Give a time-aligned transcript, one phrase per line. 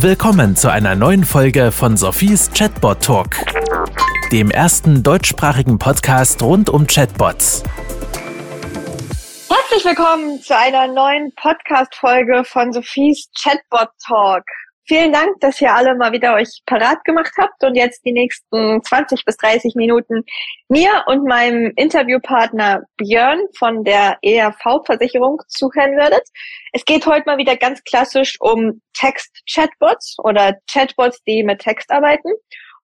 [0.00, 3.36] Willkommen zu einer neuen Folge von Sophies Chatbot Talk,
[4.30, 7.62] dem ersten deutschsprachigen Podcast rund um Chatbots.
[9.48, 14.44] Herzlich willkommen zu einer neuen Podcast-Folge von Sophies Chatbot Talk.
[14.88, 18.80] Vielen Dank, dass ihr alle mal wieder euch parat gemacht habt und jetzt die nächsten
[18.84, 20.22] 20 bis 30 Minuten
[20.68, 26.22] mir und meinem Interviewpartner Björn von der ERV-Versicherung zuhören würdet.
[26.72, 32.30] Es geht heute mal wieder ganz klassisch um Text-Chatbots oder Chatbots, die mit Text arbeiten.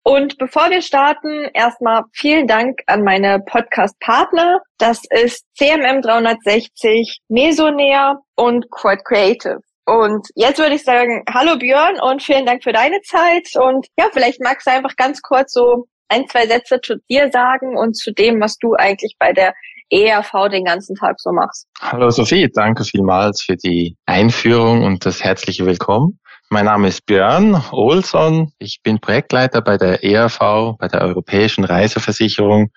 [0.03, 4.63] Und bevor wir starten, erstmal vielen Dank an meine Podcast-Partner.
[4.79, 9.61] Das ist CMM 360, Mesonair und Quad Creative.
[9.91, 13.49] Und jetzt würde ich sagen, hallo Björn und vielen Dank für deine Zeit.
[13.57, 17.77] Und ja, vielleicht magst du einfach ganz kurz so ein, zwei Sätze zu dir sagen
[17.77, 19.53] und zu dem, was du eigentlich bei der
[19.91, 21.67] ERV den ganzen Tag so machst.
[21.81, 26.21] Hallo Sophie, danke vielmals für die Einführung und das herzliche Willkommen.
[26.51, 28.53] Mein Name ist Björn Olson.
[28.61, 32.71] Ich bin Projektleiter bei der ERV, bei der Europäischen Reiseversicherung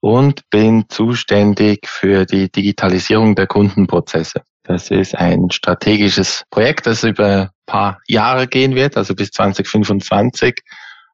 [0.00, 4.42] und bin zuständig für die Digitalisierung der Kundenprozesse.
[4.68, 10.56] Das ist ein strategisches Projekt, das über ein paar Jahre gehen wird, also bis 2025.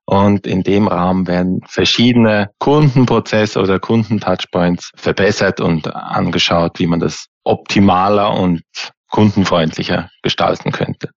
[0.07, 7.27] Und in dem Rahmen werden verschiedene Kundenprozesse oder Kundentouchpoints verbessert und angeschaut, wie man das
[7.45, 8.63] optimaler und
[9.11, 11.11] kundenfreundlicher gestalten könnte.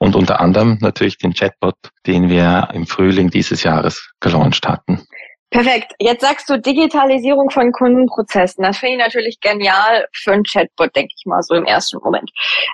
[0.00, 5.06] Und unter anderem natürlich den Chatbot, den wir im Frühling dieses Jahres gelauncht hatten.
[5.50, 5.94] Perfekt.
[5.98, 8.62] Jetzt sagst du Digitalisierung von Kundenprozessen.
[8.62, 12.30] Das finde ich natürlich genial für ein Chatbot, denke ich mal, so im ersten Moment.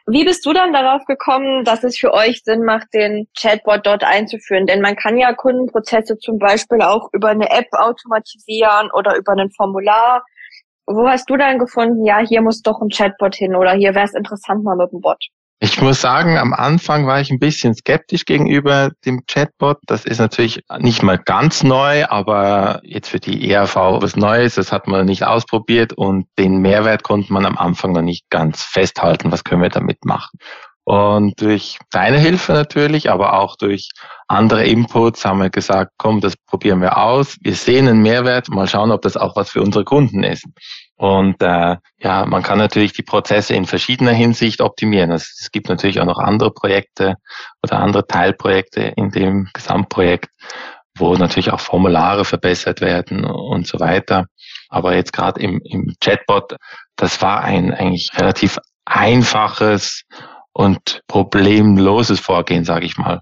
[0.08, 4.02] Wie bist du dann darauf gekommen, dass es für euch Sinn macht, den Chatbot dort
[4.02, 4.66] einzuführen?
[4.66, 9.50] Denn man kann ja Kundenprozesse zum Beispiel auch über eine App automatisieren oder über ein
[9.56, 10.24] Formular.
[10.86, 14.06] Wo hast du dann gefunden, ja, hier muss doch ein Chatbot hin oder hier wäre
[14.06, 15.24] es interessant mal mit dem Bot?
[15.60, 19.78] Ich muss sagen, am Anfang war ich ein bisschen skeptisch gegenüber dem Chatbot.
[19.86, 24.72] Das ist natürlich nicht mal ganz neu, aber jetzt für die ERV was Neues, das
[24.72, 29.32] hat man nicht ausprobiert und den Mehrwert konnte man am Anfang noch nicht ganz festhalten,
[29.32, 30.38] was können wir damit machen.
[30.84, 33.88] Und durch deine Hilfe natürlich, aber auch durch
[34.28, 37.38] andere Inputs haben wir gesagt, komm, das probieren wir aus.
[37.40, 40.44] Wir sehen einen Mehrwert, mal schauen, ob das auch was für unsere Kunden ist.
[40.96, 45.10] Und äh, ja, man kann natürlich die Prozesse in verschiedener Hinsicht optimieren.
[45.10, 47.16] Also es gibt natürlich auch noch andere Projekte
[47.62, 50.30] oder andere Teilprojekte in dem Gesamtprojekt,
[50.96, 54.26] wo natürlich auch Formulare verbessert werden und so weiter.
[54.68, 56.56] Aber jetzt gerade im, im Chatbot,
[56.96, 60.04] das war ein eigentlich relativ einfaches
[60.52, 63.20] und problemloses Vorgehen, sage ich mal.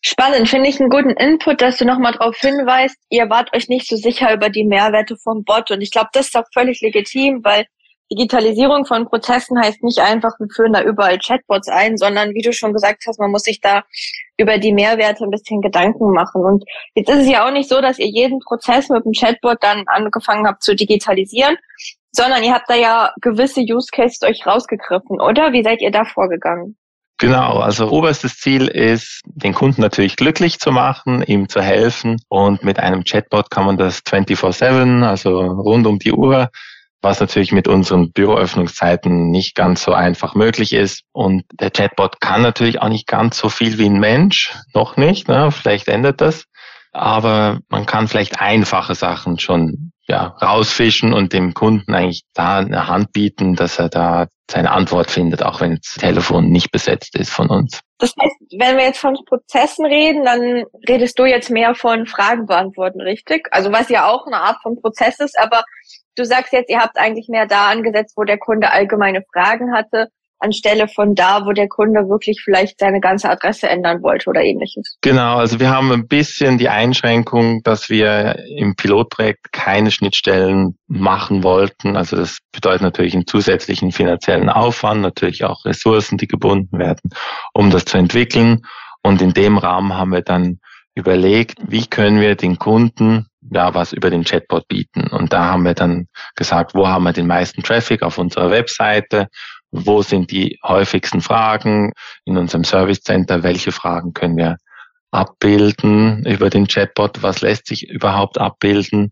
[0.00, 3.88] Spannend, finde ich einen guten Input, dass du nochmal darauf hinweist, ihr wart euch nicht
[3.88, 5.70] so sicher über die Mehrwerte vom Bot.
[5.72, 7.66] Und ich glaube, das ist auch völlig legitim, weil
[8.10, 12.52] Digitalisierung von Prozessen heißt nicht einfach, wir führen da überall Chatbots ein, sondern wie du
[12.52, 13.82] schon gesagt hast, man muss sich da
[14.38, 16.42] über die Mehrwerte ein bisschen Gedanken machen.
[16.42, 19.58] Und jetzt ist es ja auch nicht so, dass ihr jeden Prozess mit dem Chatbot
[19.60, 21.56] dann angefangen habt zu digitalisieren,
[22.12, 25.52] sondern ihr habt da ja gewisse Use Cases euch rausgegriffen, oder?
[25.52, 26.78] Wie seid ihr da vorgegangen?
[27.18, 32.20] Genau, also oberstes Ziel ist, den Kunden natürlich glücklich zu machen, ihm zu helfen.
[32.28, 36.50] Und mit einem Chatbot kann man das 24-7, also rund um die Uhr,
[37.02, 41.02] was natürlich mit unseren Büroöffnungszeiten nicht ganz so einfach möglich ist.
[41.10, 45.26] Und der Chatbot kann natürlich auch nicht ganz so viel wie ein Mensch, noch nicht,
[45.26, 45.50] ne?
[45.50, 46.44] vielleicht ändert das.
[46.92, 52.88] Aber man kann vielleicht einfache Sachen schon ja, rausfischen und dem Kunden eigentlich da eine
[52.88, 57.30] Hand bieten, dass er da seine Antwort findet, auch wenn das Telefon nicht besetzt ist
[57.30, 57.80] von uns.
[57.98, 62.46] Das heißt, wenn wir jetzt von Prozessen reden, dann redest du jetzt mehr von Fragen
[62.46, 63.48] beantworten, richtig?
[63.50, 65.64] Also was ja auch eine Art von Prozess ist, aber
[66.16, 70.08] du sagst jetzt, ihr habt eigentlich mehr da angesetzt, wo der Kunde allgemeine Fragen hatte
[70.38, 74.96] anstelle von da, wo der Kunde wirklich vielleicht seine ganze Adresse ändern wollte oder ähnliches.
[75.00, 81.42] Genau, also wir haben ein bisschen die Einschränkung, dass wir im Pilotprojekt keine Schnittstellen machen
[81.42, 81.96] wollten.
[81.96, 87.10] Also das bedeutet natürlich einen zusätzlichen finanziellen Aufwand, natürlich auch Ressourcen, die gebunden werden,
[87.52, 88.62] um das zu entwickeln.
[89.02, 90.58] Und in dem Rahmen haben wir dann
[90.94, 95.08] überlegt, wie können wir den Kunden ja was über den Chatbot bieten.
[95.08, 99.28] Und da haben wir dann gesagt, wo haben wir den meisten Traffic auf unserer Webseite
[99.70, 101.92] wo sind die häufigsten Fragen?
[102.24, 104.56] In unserem Service Center, welche Fragen können wir
[105.10, 109.10] abbilden über den Chatbot, was lässt sich überhaupt abbilden?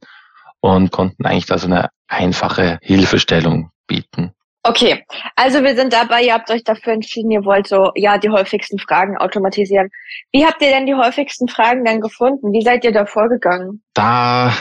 [0.61, 4.33] Und konnten eigentlich da so eine einfache Hilfestellung bieten.
[4.69, 5.05] Okay,
[5.37, 8.81] also wir sind dabei, ihr habt euch dafür entschieden, ihr wollt so, ja, die häufigsten
[8.81, 9.91] Fragen automatisieren.
[10.33, 12.53] Wie habt ihr denn die häufigsten Fragen dann gefunden?
[12.53, 13.85] Wie seid ihr da vorgegangen?
[13.95, 14.53] Da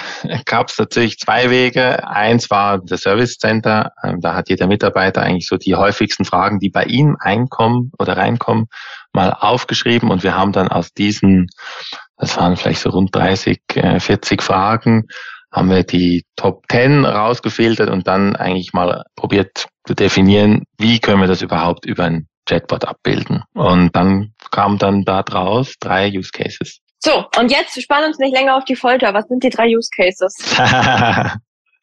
[0.46, 2.08] gab es natürlich zwei Wege.
[2.08, 3.94] Eins war das Service Center.
[4.04, 8.16] Ähm, da hat jeder Mitarbeiter eigentlich so die häufigsten Fragen, die bei ihm einkommen oder
[8.16, 8.68] reinkommen,
[9.12, 10.12] mal aufgeschrieben.
[10.12, 11.48] Und wir haben dann aus diesen,
[12.18, 13.60] das waren vielleicht so rund 30,
[13.98, 15.08] 40 äh, Fragen,
[15.52, 21.22] haben wir die Top 10 rausgefiltert und dann eigentlich mal probiert zu definieren, wie können
[21.22, 23.44] wir das überhaupt über ein Chatbot abbilden.
[23.54, 26.80] Und dann kamen dann da draus drei Use Cases.
[27.00, 29.14] So, und jetzt spannen uns nicht länger auf die Folter.
[29.14, 30.34] Was sind die drei Use Cases?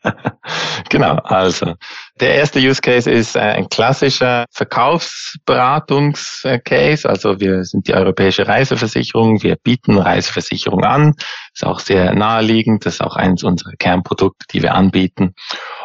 [0.89, 1.75] genau, also
[2.21, 7.09] der erste Use Case ist äh, ein klassischer Verkaufsberatungscase.
[7.09, 11.15] Also wir sind die europäische Reiseversicherung, wir bieten Reiseversicherung an.
[11.55, 15.37] Ist auch sehr naheliegend, das ist auch eines unserer Kernprodukte, die wir anbieten.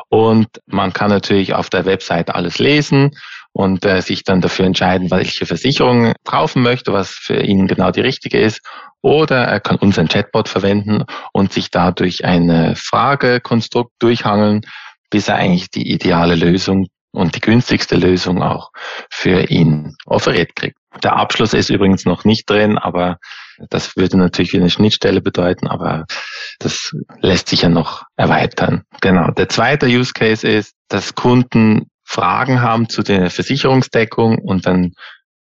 [0.09, 3.11] Und man kann natürlich auf der Website alles lesen
[3.51, 8.01] und äh, sich dann dafür entscheiden, welche Versicherung kaufen möchte, was für ihn genau die
[8.01, 8.61] richtige ist.
[9.01, 14.61] Oder er kann unseren Chatbot verwenden und sich dadurch ein Fragekonstrukt durchhangeln,
[15.09, 18.69] bis er eigentlich die ideale Lösung und die günstigste Lösung auch
[19.09, 20.77] für ihn offeriert kriegt.
[21.03, 23.17] Der Abschluss ist übrigens noch nicht drin, aber
[23.69, 26.05] das würde natürlich wie eine Schnittstelle bedeuten, aber
[26.59, 28.83] das lässt sich ja noch erweitern.
[29.01, 29.31] Genau.
[29.31, 34.93] Der zweite Use Case ist, dass Kunden Fragen haben zu der Versicherungsdeckung und dann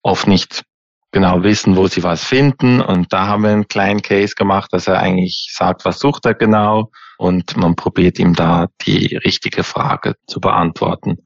[0.03, 0.65] oft nicht
[1.13, 2.81] genau wissen, wo sie was finden.
[2.81, 6.35] Und da haben wir einen kleinen Case gemacht, dass er eigentlich sagt, was sucht er
[6.35, 11.19] genau und man probiert ihm da die richtige Frage zu beantworten.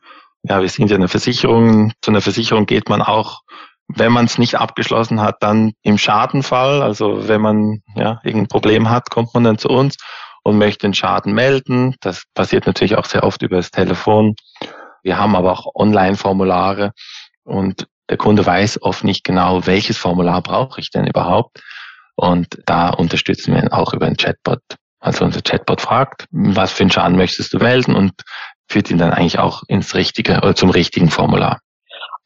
[0.43, 1.93] Ja, wir sind ja eine Versicherung.
[2.02, 3.40] Zu einer Versicherung geht man auch,
[3.96, 6.82] wenn man es nicht abgeschlossen hat, dann im Schadenfall.
[6.82, 9.96] Also wenn man ja irgendein Problem hat, kommt man dann zu uns
[10.42, 11.96] und möchte den Schaden melden.
[12.00, 14.34] Das passiert natürlich auch sehr oft über das Telefon.
[15.02, 16.92] Wir haben aber auch Online-Formulare
[17.44, 21.62] und der Kunde weiß oft nicht genau, welches Formular brauche ich denn überhaupt.
[22.16, 24.60] Und da unterstützen wir ihn auch über ein Chatbot.
[24.98, 28.12] Also unser Chatbot fragt, was für einen Schaden möchtest du melden und
[28.69, 31.60] führt ihn dann eigentlich auch ins richtige oder zum richtigen Formular.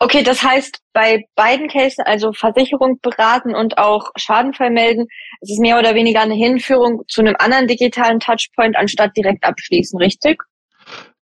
[0.05, 5.07] Okay, das heißt, bei beiden Cases, also Versicherung beraten und auch Schadenfall melden,
[5.41, 9.99] es ist mehr oder weniger eine Hinführung zu einem anderen digitalen Touchpoint anstatt direkt abschließen,
[9.99, 10.43] richtig?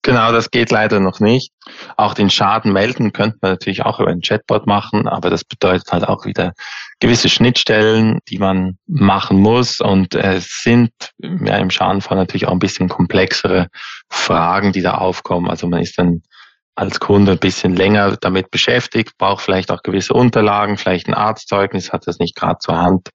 [0.01, 1.51] Genau, das geht leider noch nicht.
[1.95, 5.92] Auch den Schaden melden könnte man natürlich auch über ein Chatbot machen, aber das bedeutet
[5.92, 6.54] halt auch wieder
[7.00, 9.80] gewisse Schnittstellen, die man machen muss.
[9.80, 10.89] Und es sind
[11.19, 13.68] ja im Schadenfall natürlich auch ein bisschen komplexere
[14.10, 15.51] Fragen, die da aufkommen.
[15.51, 16.24] Also man ist dann
[16.81, 21.94] als Kunde ein bisschen länger damit beschäftigt, braucht vielleicht auch gewisse Unterlagen, vielleicht ein Arztzeugnis,
[21.94, 23.10] hat das nicht gerade zur Hand.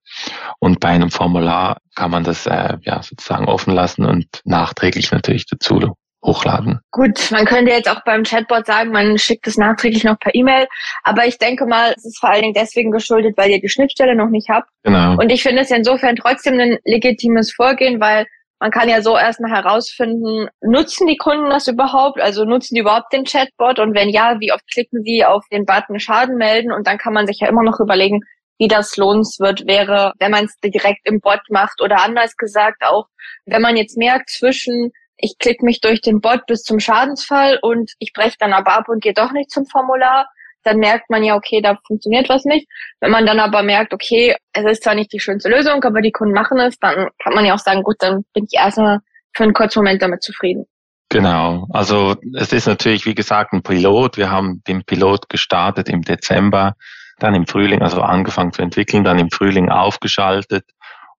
[0.61, 5.47] Und bei einem Formular kann man das äh, ja sozusagen offen lassen und nachträglich natürlich
[5.47, 6.79] dazu hochladen.
[6.93, 10.69] Gut, man könnte jetzt auch beim Chatbot sagen, man schickt es nachträglich noch per E-Mail,
[11.03, 14.15] aber ich denke mal, es ist vor allen Dingen deswegen geschuldet, weil ihr die Schnittstelle
[14.15, 14.69] noch nicht habt.
[14.85, 15.17] Genau.
[15.17, 18.27] Und ich finde es insofern trotzdem ein legitimes Vorgehen, weil
[18.59, 22.21] man kann ja so erstmal herausfinden, nutzen die Kunden das überhaupt?
[22.21, 23.79] Also nutzen die überhaupt den Chatbot?
[23.79, 26.73] Und wenn ja, wie oft klicken sie auf den Button Schaden melden?
[26.73, 28.21] Und dann kann man sich ja immer noch überlegen,
[28.59, 33.07] wie das lohnenswert wäre, wenn man es direkt im Bot macht oder anders gesagt auch,
[33.45, 37.93] wenn man jetzt merkt zwischen ich klicke mich durch den Bot bis zum Schadensfall und
[37.99, 40.29] ich breche dann aber ab und gehe doch nicht zum Formular,
[40.67, 42.69] dann merkt man ja, okay, da funktioniert was nicht.
[43.01, 46.13] Wenn man dann aber merkt, okay, es ist zwar nicht die schönste Lösung, aber die
[46.13, 48.99] Kunden machen es, dann kann man ja auch sagen, gut, dann bin ich erstmal
[49.35, 50.67] für einen kurzen Moment damit zufrieden.
[51.09, 54.17] Genau, also es ist natürlich, wie gesagt, ein Pilot.
[54.17, 56.75] Wir haben den Pilot gestartet im Dezember,
[57.19, 60.65] dann im Frühling, also angefangen zu entwickeln, dann im Frühling aufgeschaltet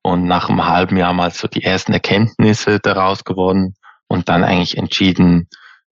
[0.01, 3.75] und nach einem halben Jahr mal so die ersten Erkenntnisse daraus gewonnen
[4.07, 5.47] und dann eigentlich entschieden,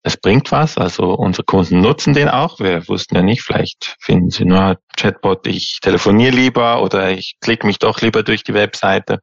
[0.04, 0.78] es bringt was.
[0.78, 2.60] Also unsere Kunden nutzen den auch.
[2.60, 7.66] Wir wussten ja nicht, vielleicht finden sie nur Chatbot, ich telefoniere lieber oder ich klicke
[7.66, 9.18] mich doch lieber durch die Webseite.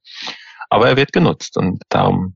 [0.69, 2.35] Aber er wird genutzt und darum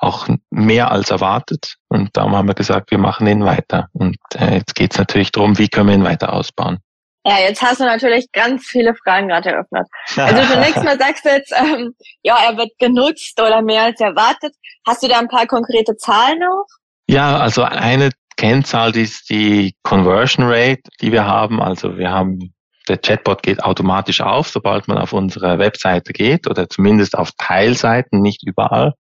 [0.00, 1.76] auch mehr als erwartet.
[1.88, 3.88] Und darum haben wir gesagt, wir machen ihn weiter.
[3.92, 6.78] Und äh, jetzt geht es natürlich darum, wie können wir ihn weiter ausbauen.
[7.24, 9.86] Ja, jetzt hast du natürlich ganz viele Fragen gerade eröffnet.
[10.16, 14.54] Also zunächst mal sagst du jetzt, ähm, ja, er wird genutzt oder mehr als erwartet.
[14.84, 16.66] Hast du da ein paar konkrete Zahlen auch?
[17.08, 21.60] Ja, also eine Kennzahl ist die Conversion Rate, die wir haben.
[21.60, 22.54] Also wir haben,
[22.88, 28.20] der Chatbot geht automatisch auf, sobald man auf unsere Webseite geht oder zumindest auf Teilseiten,
[28.20, 28.94] nicht überall.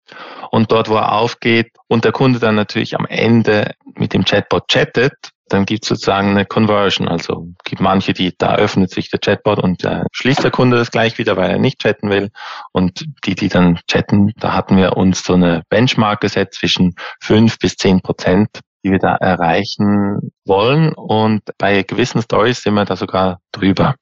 [0.50, 4.68] Und dort, wo er aufgeht und der Kunde dann natürlich am Ende mit dem Chatbot
[4.68, 7.08] chattet, dann gibt es sozusagen eine Conversion.
[7.08, 10.90] Also gibt manche, die da öffnet sich der Chatbot und äh, schließt der Kunde das
[10.90, 12.30] gleich wieder, weil er nicht chatten will.
[12.72, 17.58] Und die, die dann chatten, da hatten wir uns so eine Benchmark gesetzt zwischen fünf
[17.58, 20.92] bis zehn Prozent die wir da erreichen wollen.
[20.94, 23.96] Und bei gewissen Stories sind wir da sogar drüber.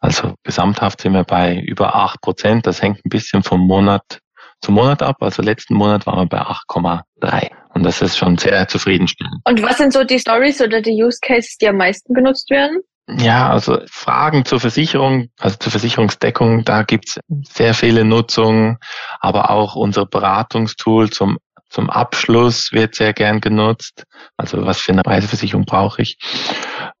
[0.00, 2.66] Also gesamthaft sind wir bei über acht Prozent.
[2.66, 4.20] Das hängt ein bisschen vom Monat
[4.60, 5.16] zu Monat ab.
[5.20, 7.50] Also letzten Monat waren wir bei 8,3.
[7.74, 9.40] Und das ist schon sehr zufriedenstellend.
[9.44, 12.80] Und was sind so die Stories oder die Use Cases, die am meisten genutzt werden?
[13.08, 18.78] Ja, also Fragen zur Versicherung, also zur Versicherungsdeckung, da gibt's sehr viele Nutzungen,
[19.20, 21.38] aber auch unser Beratungstool zum
[21.76, 24.04] zum Abschluss wird sehr gern genutzt.
[24.38, 26.16] Also was für eine Reiseversicherung brauche ich?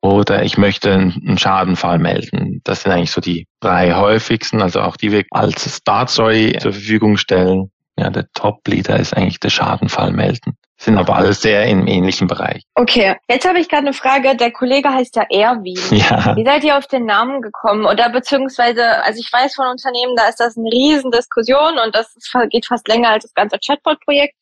[0.02, 2.60] Oder ich möchte einen Schadenfall melden.
[2.62, 6.74] Das sind eigentlich so die drei häufigsten, also auch die wir als Start Story zur
[6.74, 7.70] Verfügung stellen.
[7.98, 10.58] Ja, der Top-Leader ist eigentlich der Schadenfall melden.
[10.78, 12.62] Sind aber alle sehr im ähnlichen Bereich.
[12.74, 14.36] Okay, jetzt habe ich gerade eine Frage.
[14.36, 15.80] Der Kollege heißt ja Erwin.
[15.90, 16.36] Ja.
[16.36, 17.86] Wie seid ihr auf den Namen gekommen?
[17.86, 22.14] Oder beziehungsweise, also ich weiß von Unternehmen, da ist das eine Riesendiskussion und das
[22.50, 24.34] geht fast länger als das ganze Chatbot-Projekt.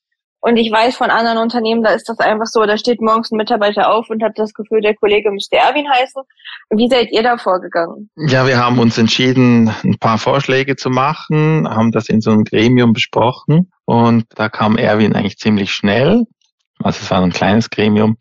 [0.45, 3.39] Und ich weiß von anderen Unternehmen, da ist das einfach so, da steht morgens ein
[3.39, 6.23] Mitarbeiter auf und hat das Gefühl, der Kollege müsste Erwin heißen.
[6.69, 8.11] Wie seid ihr da vorgegangen?
[8.17, 12.45] Ja, wir haben uns entschieden, ein paar Vorschläge zu machen, haben das in so einem
[12.45, 16.25] Gremium besprochen und da kam Erwin eigentlich ziemlich schnell.
[16.83, 18.19] Also es war ein kleines Gremium.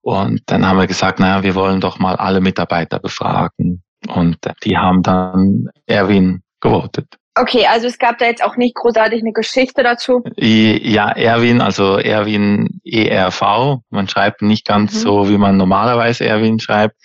[0.00, 3.82] Und dann haben wir gesagt, naja, wir wollen doch mal alle Mitarbeiter befragen.
[4.08, 7.18] Und die haben dann Erwin gewotet.
[7.36, 10.22] Okay, also es gab da jetzt auch nicht großartig eine Geschichte dazu.
[10.36, 13.80] Ja, Erwin, also Erwin ERV.
[13.90, 14.98] Man schreibt nicht ganz mhm.
[14.98, 16.96] so, wie man normalerweise Erwin schreibt,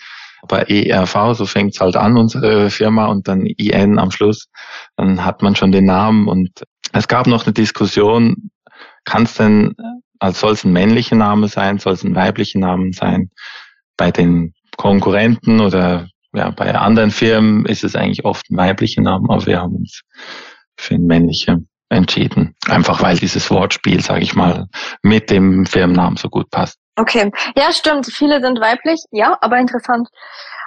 [0.42, 4.48] aber ERV, so fängt's halt an, unsere Firma, und dann IN am Schluss.
[4.96, 6.28] Dann hat man schon den Namen.
[6.28, 8.50] Und es gab noch eine Diskussion,
[9.04, 9.74] kann es denn,
[10.20, 13.30] also soll es ein männlicher Name sein, soll es ein weiblicher Name sein?
[13.96, 19.28] Bei den Konkurrenten oder ja, bei anderen Firmen ist es eigentlich oft ein weiblicher Name,
[19.28, 20.02] aber wir haben uns
[20.76, 21.58] für ein männlicher
[21.88, 22.54] entschieden.
[22.68, 24.66] Einfach weil dieses Wortspiel, sage ich mal,
[25.02, 26.78] mit dem Firmennamen so gut passt.
[26.96, 28.06] Okay, ja, stimmt.
[28.06, 30.08] Viele sind weiblich, ja, aber interessant.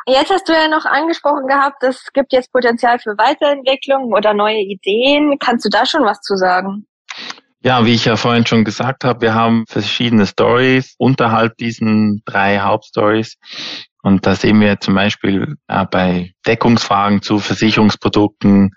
[0.06, 4.60] Jetzt hast du ja noch angesprochen gehabt, es gibt jetzt Potenzial für Weiterentwicklung oder neue
[4.60, 5.38] Ideen.
[5.40, 6.86] Kannst du da schon was zu sagen?
[7.62, 12.60] Ja, wie ich ja vorhin schon gesagt habe, wir haben verschiedene Stories unterhalb diesen drei
[12.60, 13.38] Hauptstories.
[14.04, 18.72] Und da sehen wir zum Beispiel äh, bei Deckungsfragen zu Versicherungsprodukten,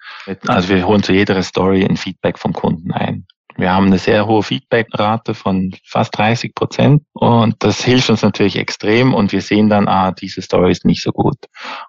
[0.47, 3.26] also wir holen zu jeder Story ein Feedback vom Kunden ein.
[3.56, 8.56] Wir haben eine sehr hohe Feedbackrate von fast 30 Prozent und das hilft uns natürlich
[8.56, 11.38] extrem und wir sehen dann, ah, diese Story ist nicht so gut.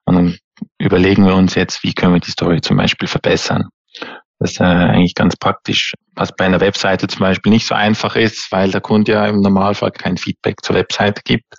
[0.06, 0.38] Und dann
[0.80, 3.70] überlegen wir uns jetzt, wie können wir die Story zum Beispiel verbessern.
[4.40, 8.16] Das ist äh, eigentlich ganz praktisch, was bei einer Webseite zum Beispiel nicht so einfach
[8.16, 11.56] ist, weil der Kunde ja im Normalfall kein Feedback zur Webseite gibt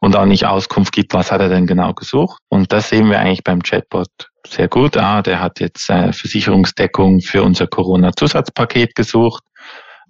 [0.00, 2.40] und auch nicht Auskunft gibt, was hat er denn genau gesucht.
[2.48, 4.08] Und das sehen wir eigentlich beim Chatbot
[4.46, 4.96] sehr gut.
[4.96, 9.42] Ah, der hat jetzt äh, Versicherungsdeckung für unser Corona-Zusatzpaket gesucht,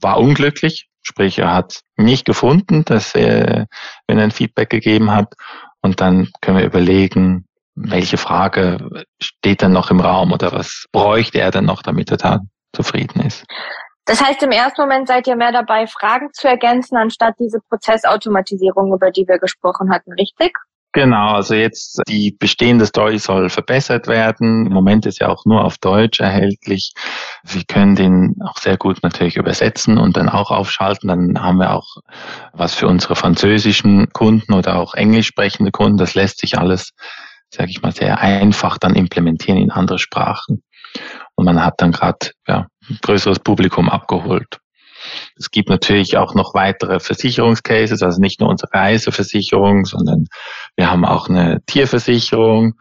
[0.01, 3.67] war unglücklich, sprich er hat nicht gefunden, dass er,
[4.07, 5.35] wenn er ein Feedback gegeben hat.
[5.83, 11.41] Und dann können wir überlegen, welche Frage steht dann noch im Raum oder was bräuchte
[11.41, 12.41] er denn noch, damit er da
[12.73, 13.45] zufrieden ist?
[14.07, 18.93] Das heißt, im ersten Moment seid ihr mehr dabei, Fragen zu ergänzen, anstatt diese Prozessautomatisierung,
[18.93, 20.53] über die wir gesprochen hatten, richtig?
[20.93, 24.67] Genau, also jetzt die bestehende Story soll verbessert werden.
[24.67, 26.93] Im Moment ist ja auch nur auf Deutsch erhältlich.
[27.45, 31.09] Wir können den auch sehr gut natürlich übersetzen und dann auch aufschalten.
[31.09, 31.99] Dann haben wir auch
[32.53, 35.97] was für unsere französischen Kunden oder auch englisch sprechende Kunden.
[35.97, 36.91] Das lässt sich alles
[37.51, 40.63] sage ich mal, sehr einfach dann implementieren in andere Sprachen.
[41.35, 44.61] Und man hat dann gerade ja, ein größeres Publikum abgeholt.
[45.37, 50.27] Es gibt natürlich auch noch weitere Versicherungscases, also nicht nur unsere Reiseversicherung, sondern
[50.77, 52.75] wir haben auch eine Tierversicherung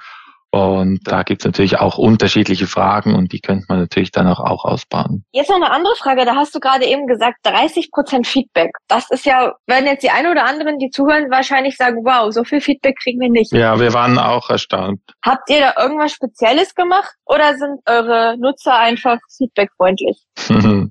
[0.51, 4.39] und da gibt es natürlich auch unterschiedliche Fragen und die könnte man natürlich dann auch,
[4.39, 5.23] auch ausbauen.
[5.31, 6.25] Jetzt noch eine andere Frage.
[6.25, 8.71] Da hast du gerade eben gesagt, 30 Prozent Feedback.
[8.87, 12.43] Das ist ja, werden jetzt die ein oder anderen, die zuhören, wahrscheinlich sagen, wow, so
[12.43, 13.51] viel Feedback kriegen wir nicht.
[13.53, 15.01] Ja, wir waren auch erstaunt.
[15.23, 20.17] Habt ihr da irgendwas Spezielles gemacht oder sind eure Nutzer einfach feedbackfreundlich?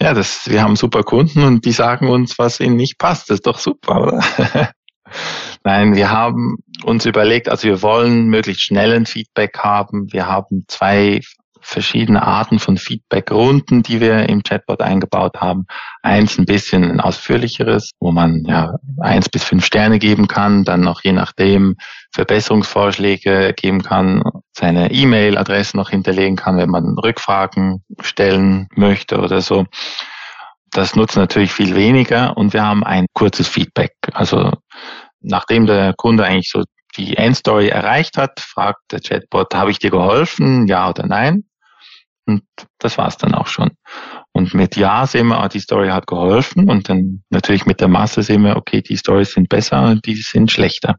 [0.00, 3.28] ja, das, wir haben super Kunden und die sagen uns, was ihnen nicht passt.
[3.28, 4.72] Das ist doch super, oder?
[5.66, 10.06] Nein, wir haben uns überlegt, also wir wollen möglichst schnellen Feedback haben.
[10.12, 11.20] Wir haben zwei
[11.60, 15.66] verschiedene Arten von Feedback-Runden, die wir im Chatbot eingebaut haben.
[16.04, 20.82] Eins ein bisschen ein ausführlicheres, wo man ja eins bis fünf Sterne geben kann, dann
[20.82, 21.74] noch je nachdem
[22.12, 29.66] Verbesserungsvorschläge geben kann, seine E-Mail-Adresse noch hinterlegen kann, wenn man Rückfragen stellen möchte oder so.
[30.70, 33.94] Das nutzt natürlich viel weniger und wir haben ein kurzes Feedback.
[34.12, 34.52] Also
[35.20, 36.62] nachdem der Kunde eigentlich so
[36.96, 41.44] die Endstory erreicht hat, fragt der Chatbot, habe ich dir geholfen, ja oder nein?
[42.26, 42.42] Und
[42.78, 43.70] das war's dann auch schon.
[44.32, 46.68] Und mit Ja sehen wir, ah, die Story hat geholfen.
[46.68, 50.16] Und dann natürlich mit der Masse sehen wir, okay, die Stories sind besser und die
[50.16, 50.96] sind schlechter.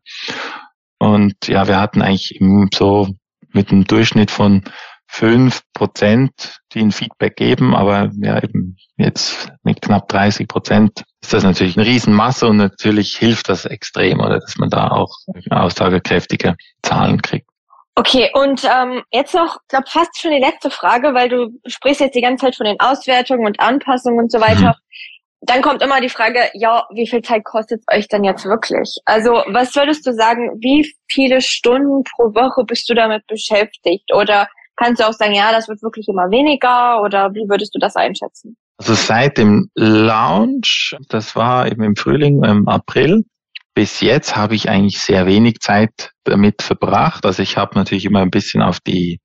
[0.99, 2.39] Und ja, wir hatten eigentlich
[2.73, 3.09] so
[3.51, 4.63] mit einem Durchschnitt von
[5.07, 11.33] fünf Prozent, die ein Feedback geben, aber ja eben jetzt mit knapp 30 Prozent ist
[11.33, 15.15] das natürlich eine Riesenmasse und natürlich hilft das extrem, oder dass man da auch
[15.49, 17.49] aussagekräftige Zahlen kriegt.
[17.95, 22.01] Okay, und ähm, jetzt noch, ich glaube fast schon die letzte Frage, weil du sprichst
[22.01, 24.75] jetzt die ganze Zeit von den Auswertungen und Anpassungen und so weiter.
[24.77, 25.07] Mhm.
[25.41, 28.99] Dann kommt immer die Frage, ja, wie viel Zeit kostet es euch denn jetzt wirklich?
[29.05, 34.13] Also was würdest du sagen, wie viele Stunden pro Woche bist du damit beschäftigt?
[34.13, 37.01] Oder kannst du auch sagen, ja, das wird wirklich immer weniger?
[37.01, 38.55] Oder wie würdest du das einschätzen?
[38.77, 43.25] Also seit dem Launch, das war eben im Frühling, im April,
[43.73, 47.25] bis jetzt habe ich eigentlich sehr wenig Zeit damit verbracht.
[47.25, 49.19] Also ich habe natürlich immer ein bisschen auf die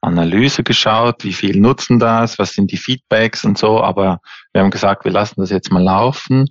[0.00, 4.20] Analyse geschaut, wie viel nutzen das, was sind die Feedbacks und so, aber
[4.52, 6.46] wir haben gesagt, wir lassen das jetzt mal laufen,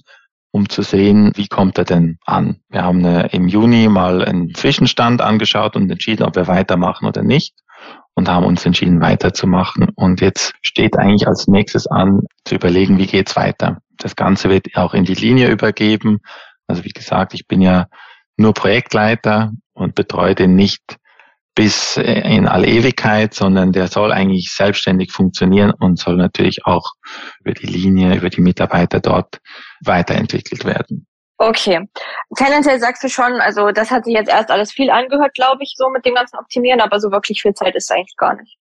[0.52, 2.62] um zu sehen, wie kommt er denn an.
[2.70, 7.24] Wir haben eine, im Juni mal einen Zwischenstand angeschaut und entschieden, ob wir weitermachen oder
[7.24, 7.56] nicht
[8.20, 9.88] und haben uns entschieden, weiterzumachen.
[9.96, 13.78] Und jetzt steht eigentlich als nächstes an, zu überlegen, wie geht's weiter.
[13.98, 16.20] Das Ganze wird auch in die Linie übergeben.
[16.68, 17.88] Also wie gesagt, ich bin ja
[18.36, 20.98] nur Projektleiter und betreue den nicht
[21.56, 26.92] bis in alle Ewigkeit, sondern der soll eigentlich selbstständig funktionieren und soll natürlich auch
[27.40, 29.40] über die Linie, über die Mitarbeiter dort
[29.84, 31.08] weiterentwickelt werden.
[31.42, 31.88] Okay.
[32.36, 35.74] Tendenziell sagst du schon, also das hat sich jetzt erst alles viel angehört, glaube ich,
[35.78, 38.58] so mit dem ganzen Optimieren, aber so wirklich viel Zeit ist eigentlich gar nicht.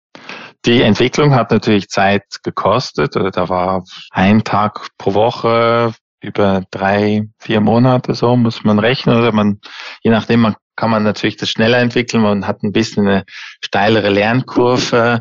[0.64, 3.16] Die Entwicklung hat natürlich Zeit gekostet.
[3.16, 9.18] Oder da war ein Tag pro Woche über drei, vier Monate so muss man rechnen
[9.18, 9.60] oder man,
[10.02, 12.22] je nachdem, man kann man natürlich das schneller entwickeln.
[12.22, 13.24] Man hat ein bisschen eine
[13.62, 15.20] steilere Lernkurve.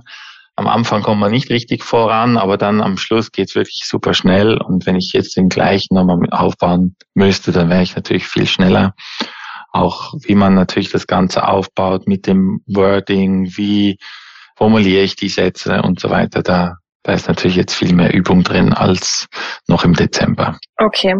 [0.55, 4.61] Am Anfang kommt man nicht richtig voran, aber dann am Schluss geht's wirklich super schnell.
[4.61, 8.93] Und wenn ich jetzt den gleichen nochmal aufbauen müsste, dann wäre ich natürlich viel schneller.
[9.71, 13.97] Auch wie man natürlich das Ganze aufbaut mit dem Wording, wie
[14.55, 16.43] formuliere ich die Sätze und so weiter.
[16.43, 19.27] Da da ist natürlich jetzt viel mehr Übung drin als
[19.67, 20.57] noch im Dezember.
[20.77, 21.15] Okay.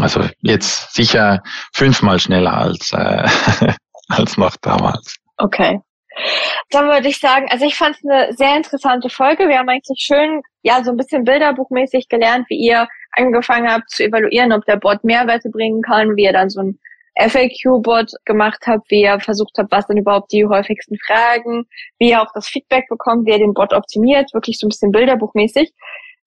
[0.00, 1.42] Also jetzt sicher
[1.72, 3.28] fünfmal schneller als, äh,
[4.08, 5.16] als noch damals.
[5.38, 5.80] Okay.
[6.70, 9.48] Dann würde ich sagen, also ich fand es eine sehr interessante Folge.
[9.48, 14.04] Wir haben eigentlich schön, ja, so ein bisschen bilderbuchmäßig gelernt, wie ihr angefangen habt zu
[14.04, 16.78] evaluieren, ob der Bot Mehrwerte bringen kann, wie ihr dann so ein
[17.18, 21.66] FAQ-Bot gemacht habt, wie ihr versucht habt, was sind überhaupt die häufigsten Fragen,
[21.98, 24.92] wie ihr auch das Feedback bekommt, wie ihr den Bot optimiert, wirklich so ein bisschen
[24.92, 25.72] bilderbuchmäßig.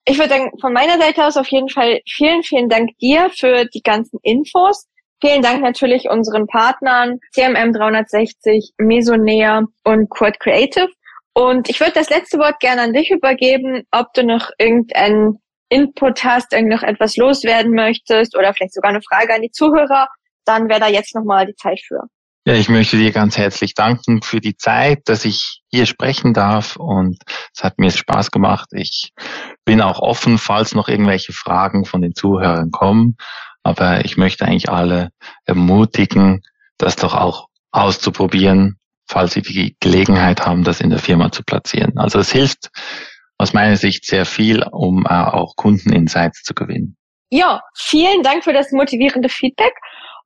[0.04, 3.64] Ich würde sagen, von meiner Seite aus auf jeden Fall vielen, vielen Dank dir für
[3.66, 4.86] die ganzen Infos.
[5.24, 10.88] Vielen Dank natürlich unseren Partnern CMM 360, Mesonea und Quad Creative.
[11.32, 15.38] Und ich würde das letzte Wort gerne an dich übergeben, ob du noch irgendeinen
[15.70, 20.08] Input hast, irgend noch etwas loswerden möchtest oder vielleicht sogar eine Frage an die Zuhörer
[20.44, 22.00] dann wäre da jetzt nochmal die Zeit für.
[22.44, 26.74] Ja, ich möchte dir ganz herzlich danken für die Zeit, dass ich hier sprechen darf
[26.74, 27.18] und
[27.54, 28.68] es hat mir Spaß gemacht.
[28.72, 29.12] Ich
[29.64, 33.16] bin auch offen, falls noch irgendwelche Fragen von den Zuhörern kommen,
[33.62, 35.10] aber ich möchte eigentlich alle
[35.44, 36.42] ermutigen,
[36.78, 41.98] das doch auch auszuprobieren, falls sie die Gelegenheit haben, das in der Firma zu platzieren.
[41.98, 42.70] Also es hilft
[43.38, 46.96] aus meiner Sicht sehr viel, um äh, auch Kundeninsights zu gewinnen.
[47.30, 49.74] Ja, vielen Dank für das motivierende Feedback